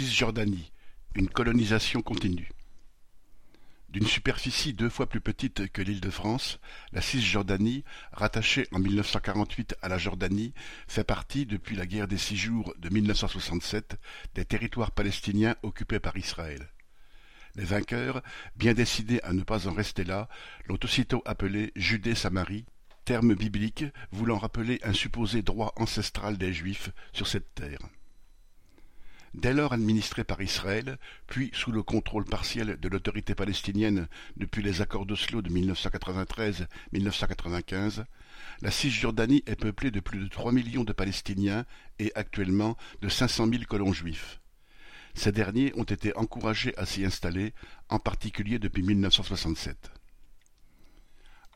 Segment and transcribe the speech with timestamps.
[0.00, 0.72] Cisjordanie,
[1.14, 2.48] une colonisation continue.
[3.90, 6.58] D'une superficie deux fois plus petite que l'Île-de-France,
[6.92, 10.54] la Cisjordanie, rattachée en 1948 à la Jordanie,
[10.88, 14.00] fait partie, depuis la guerre des Six Jours de 1967,
[14.34, 16.70] des territoires palestiniens occupés par Israël.
[17.56, 18.22] Les vainqueurs,
[18.56, 20.30] bien décidés à ne pas en rester là,
[20.64, 22.64] l'ont aussitôt appelée Judée-Samarie,
[23.04, 27.80] terme biblique voulant rappeler un supposé droit ancestral des Juifs sur cette terre.
[29.34, 34.80] Dès lors administrée par Israël, puis sous le contrôle partiel de l'autorité palestinienne depuis les
[34.80, 38.02] accords d'Oslo de 1993-1995,
[38.60, 41.64] la Cisjordanie est peuplée de plus de trois millions de Palestiniens
[42.00, 44.40] et actuellement de cinq cent mille colons juifs.
[45.14, 47.54] Ces derniers ont été encouragés à s'y installer,
[47.88, 49.92] en particulier depuis 1967.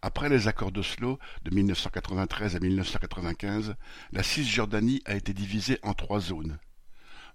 [0.00, 3.74] Après les accords d'Oslo de 1993 à 1995,
[4.12, 6.60] la Cisjordanie a été divisée en trois zones.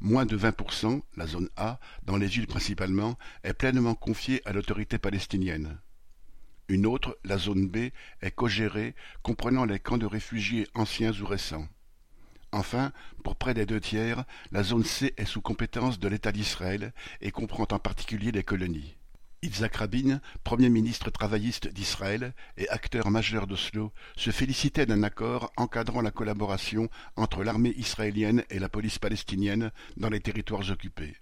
[0.02, 4.98] Moins de 20%, la zone A, dans les îles principalement, est pleinement confiée à l'autorité
[4.98, 5.78] palestinienne.
[6.70, 7.90] Une autre, la zone B,
[8.22, 11.68] est cogérée, comprenant les camps de réfugiés anciens ou récents.
[12.52, 16.94] Enfin, pour près des deux tiers, la zone C est sous compétence de l'État d'Israël
[17.22, 18.99] et comprend en particulier les colonies.
[19.42, 26.02] Yitzhak Rabin, premier ministre travailliste d'Israël et acteur majeur d'Oslo, se félicitait d'un accord encadrant
[26.02, 31.16] la collaboration entre l'armée israélienne et la police palestinienne dans les territoires occupés.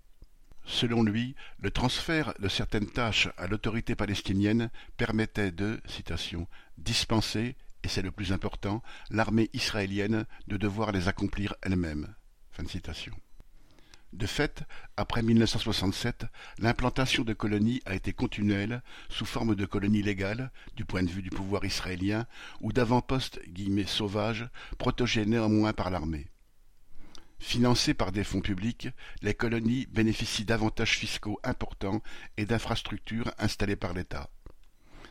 [0.65, 7.87] Selon lui, le transfert de certaines tâches à l'autorité palestinienne permettait de citation, dispenser, et
[7.87, 12.15] c'est le plus important, l'armée israélienne de devoir les accomplir elle-même.
[14.13, 14.63] De fait,
[14.95, 16.25] après 1967,
[16.59, 21.21] l'implantation de colonies a été continuelle, sous forme de colonies légales, du point de vue
[21.21, 22.25] du pouvoir israélien,
[22.61, 23.39] ou d'avant-postes
[23.85, 24.47] sauvages,
[24.77, 26.27] protégés néanmoins par l'armée.
[27.39, 28.89] Financées par des fonds publics,
[29.21, 32.01] les colonies bénéficient d'avantages fiscaux importants
[32.37, 34.29] et d'infrastructures installées par l'État.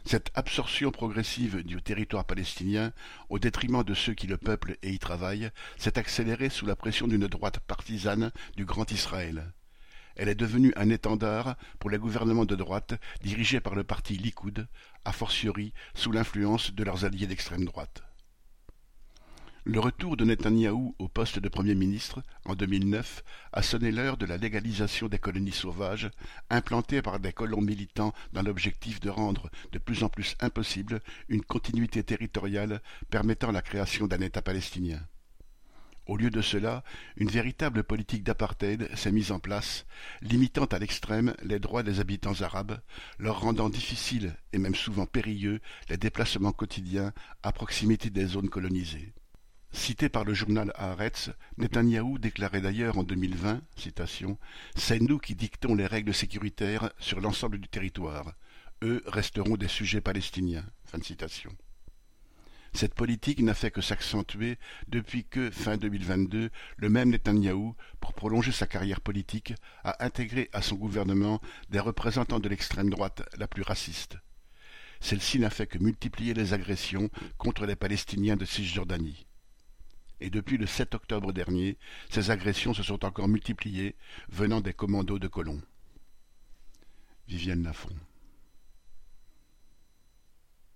[0.08, 2.92] Cette absorption progressive du territoire palestinien,
[3.28, 7.08] au détriment de ceux qui le peuplent et y travaillent, s'est accélérée sous la pression
[7.08, 9.52] d'une droite partisane du Grand Israël.
[10.14, 12.94] Elle est devenue un étendard pour les gouvernements de droite
[13.24, 14.68] dirigés par le parti Likoud,
[15.04, 18.04] a fortiori sous l'influence de leurs alliés d'extrême droite.
[19.68, 24.24] Le retour de Netanyahou au poste de Premier ministre, en 2009, a sonné l'heure de
[24.24, 26.08] la légalisation des colonies sauvages,
[26.50, 31.42] implantées par des colons militants dans l'objectif de rendre de plus en plus impossible une
[31.42, 35.04] continuité territoriale permettant la création d'un État palestinien.
[36.06, 36.84] Au lieu de cela,
[37.16, 39.84] une véritable politique d'apartheid s'est mise en place,
[40.22, 42.78] limitant à l'extrême les droits des habitants arabes,
[43.18, 47.12] leur rendant difficiles et même souvent périlleux les déplacements quotidiens
[47.42, 49.12] à proximité des zones colonisées.
[49.76, 54.38] Cité par le journal Haaretz, Netanyahou déclarait d'ailleurs en 2020, citation,
[54.74, 58.32] C'est nous qui dictons les règles sécuritaires sur l'ensemble du territoire.
[58.82, 60.64] Eux resteront des sujets palestiniens.
[62.72, 68.52] Cette politique n'a fait que s'accentuer depuis que, fin 2022, le même Netanyahou, pour prolonger
[68.52, 69.52] sa carrière politique,
[69.84, 74.16] a intégré à son gouvernement des représentants de l'extrême droite la plus raciste.
[75.00, 79.26] Celle-ci n'a fait que multiplier les agressions contre les Palestiniens de Cisjordanie
[80.20, 81.76] et depuis le 7 octobre dernier,
[82.10, 83.96] ces agressions se sont encore multipliées,
[84.28, 85.60] venant des commandos de colons.
[87.28, 87.94] Vivienne Lafont.